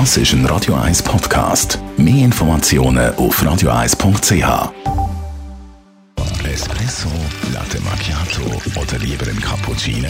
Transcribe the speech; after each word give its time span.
Das 0.00 0.16
ist 0.16 0.32
ein 0.32 0.44
Radio 0.46 0.74
1 0.74 1.04
Podcast. 1.04 1.78
Mehr 1.96 2.24
Informationen 2.24 3.14
auf 3.14 3.40
radio1.ch. 3.40 4.72
Espresso, 6.52 7.08
Latte 7.52 7.80
Macchiato 7.82 8.42
oder 8.80 8.98
lieber 8.98 9.28
ein 9.28 9.40
Cappuccino? 9.40 10.08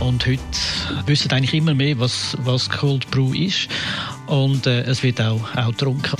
Und 0.00 0.26
heute 0.26 0.40
wissen 1.06 1.30
eigentlich 1.30 1.54
immer 1.54 1.74
mehr, 1.74 1.98
was, 1.98 2.36
was 2.42 2.70
Cold 2.70 3.10
Brew 3.10 3.34
ist. 3.34 3.68
Und 4.26 4.66
äh, 4.66 4.82
es 4.82 5.02
wird 5.02 5.20
auch, 5.20 5.40
auch 5.56 5.68
getrunken. 5.68 6.16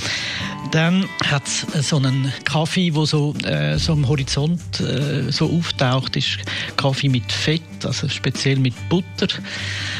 Dann 0.69 1.05
hat 1.25 1.43
es 1.47 1.89
so 1.89 1.97
einen 1.97 2.31
Kaffee, 2.45 2.91
der 2.91 3.05
so, 3.05 3.33
äh, 3.43 3.77
so 3.77 3.93
am 3.93 4.07
Horizont 4.07 4.79
äh, 4.79 5.31
so 5.31 5.49
auftaucht, 5.49 6.15
ist 6.15 6.37
Kaffee 6.77 7.09
mit 7.09 7.31
Fett, 7.31 7.61
also 7.83 8.07
speziell 8.07 8.57
mit 8.59 8.73
Butter. 8.87 9.27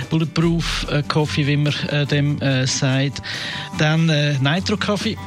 Bulletproof 0.09 0.88
äh, 0.89 1.04
Coffee, 1.08 1.48
wie 1.48 1.58
man 1.58 1.73
äh, 1.89 2.06
dem 2.06 2.39
äh, 2.42 2.67
sagt. 2.67 3.22
Dann 3.78 4.08
äh, 4.09 4.38
Nitro-Kaffee 4.39 5.17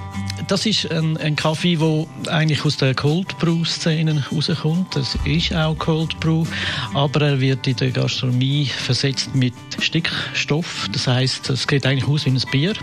das 0.49 0.67
ist 0.67 0.91
ein, 0.91 1.17
ein 1.17 1.37
Kaffee, 1.37 1.77
der 1.77 2.07
eigentlich 2.33 2.65
aus 2.65 2.77
der 2.77 2.95
Cold 2.95 3.39
Brew 3.39 3.65
Szene 3.65 4.23
rauskommt. 4.33 4.95
Das 4.97 5.17
ist 5.25 5.55
auch 5.55 5.77
Cold 5.79 6.19
Brew, 6.21 6.45
aber 6.93 7.23
er 7.23 7.41
wird 7.41 7.67
in 7.67 7.77
der 7.77 7.91
Gastronomie 7.91 8.67
versetzt 8.67 9.35
mit 9.35 9.55
Stickstoff. 9.79 10.89
Das 10.93 11.07
heißt, 11.07 11.51
es 11.51 11.67
geht 11.67 11.87
eigentlich 11.87 12.09
aus 12.09 12.27
wie 12.27 12.31
ein 12.31 12.43
Bier. 12.51 12.75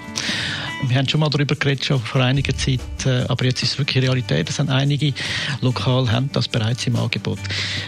Wir 0.87 0.97
haben 0.97 1.07
schon 1.07 1.19
mal 1.19 1.29
darüber 1.29 1.55
geredet, 1.55 1.85
schon 1.85 1.99
vor 1.99 2.21
einiger 2.21 2.55
Zeit, 2.57 2.79
äh, 3.05 3.23
aber 3.27 3.45
jetzt 3.45 3.61
ist 3.61 3.73
es 3.73 3.77
wirklich 3.77 4.03
Realität. 4.03 4.49
Es 4.49 4.55
sind 4.55 4.69
einige 4.69 5.13
Lokal 5.61 6.11
haben 6.11 6.29
das 6.33 6.47
bereits 6.47 6.87
im 6.87 6.95
Angebot. 6.95 7.39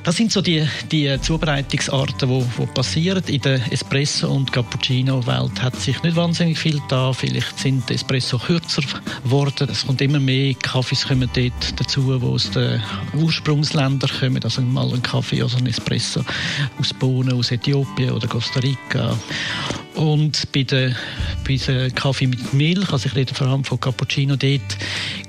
Das 0.03 0.15
sind 0.15 0.31
so 0.31 0.41
die, 0.41 0.67
die 0.91 1.19
Zubereitungsarten, 1.19 2.29
die, 2.29 2.45
die 2.59 2.65
passieren. 2.67 3.23
In 3.27 3.41
der 3.41 3.59
Espresso- 3.71 4.27
und 4.27 4.51
Cappuccino-Welt 4.51 5.61
hat 5.61 5.75
sich 5.75 6.01
nicht 6.03 6.15
wahnsinnig 6.15 6.59
viel 6.59 6.79
da. 6.87 7.13
Vielleicht 7.13 7.59
sind 7.59 7.89
Espresso 7.89 8.37
kürzer 8.37 8.83
geworden. 9.23 9.67
Es 9.71 9.85
kommt 9.85 10.01
immer 10.01 10.19
mehr 10.19 10.53
Kaffees 10.53 11.07
kommen 11.07 11.29
dort 11.33 11.79
dazu, 11.79 12.17
die 12.17 12.25
aus 12.25 12.51
den 12.51 12.81
Ursprungsländern 13.15 14.09
kommen. 14.19 14.43
Also 14.43 14.61
mal 14.61 14.93
ein 14.93 15.01
Kaffee, 15.01 15.41
also 15.41 15.57
ein 15.57 15.65
Espresso 15.65 16.23
aus 16.79 16.93
Bohnen, 16.93 17.33
aus 17.33 17.51
Äthiopien 17.51 18.11
oder 18.11 18.27
Costa 18.27 18.59
Rica. 18.59 19.17
Und 19.95 20.51
bei 20.51 20.63
der, 20.63 20.95
bei 21.43 21.57
der 21.57 21.91
Kaffee 21.91 22.27
mit 22.27 22.53
Milch, 22.53 22.91
also 22.91 23.07
ich 23.07 23.15
rede 23.15 23.33
vor 23.33 23.47
allem 23.47 23.63
von 23.63 23.79
Cappuccino, 23.79 24.35
dort 24.35 24.77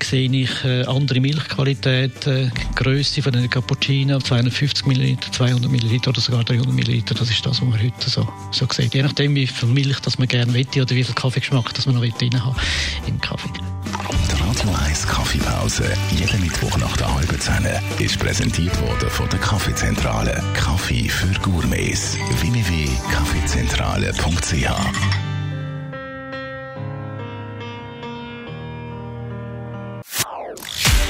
sehe 0.03 0.31
ich 0.31 0.65
äh, 0.65 0.85
andere 0.85 1.21
Milchqualität, 1.21 2.27
äh, 2.27 2.51
Größe 2.75 3.23
von 3.23 3.35
einem 3.35 3.51
Cappuccino, 3.51 4.19
250 4.19 4.87
ml, 4.87 5.17
200 5.33 5.71
ml 5.71 6.01
oder 6.07 6.21
sogar 6.21 6.45
300 6.45 6.73
ml. 6.73 7.03
Das 7.03 7.31
ist 7.31 7.45
das, 7.45 7.61
was 7.61 7.69
man 7.69 7.83
heute 7.83 8.11
so, 8.11 8.27
so 8.51 8.67
sieht. 8.71 8.95
Je 8.95 9.03
nachdem, 9.03 9.35
wie 9.35 9.47
viel 9.47 9.69
Milch 9.69 10.01
das 10.01 10.19
man 10.19 10.29
gerne 10.29 10.55
will 10.55 10.67
oder 10.77 10.95
wie 10.95 11.05
viel 11.05 11.15
Kaffeegeschmack 11.15 11.75
das 11.75 11.85
man 11.87 11.97
noch 11.97 12.19
drin 12.19 12.45
haben 12.45 12.57
im 13.07 13.21
Kaffee. 13.21 13.49
Die 13.55 14.41
Radio 14.41 14.71
1 14.87 15.07
Kaffeepause, 15.07 15.85
jeden 16.11 16.41
Mittwoch 16.41 16.77
nach 16.79 16.97
der 16.97 17.15
halben 17.15 17.39
Zehn, 17.41 17.67
ist 17.99 18.19
präsentiert 18.19 18.81
worden 18.81 19.11
von 19.11 19.29
der 19.29 19.39
Kaffeezentrale. 19.39 20.43
Kaffee 20.55 21.09
für 21.09 21.33
Gourmets. 21.41 22.17
www.kaffeezentrale.ch 22.41 25.24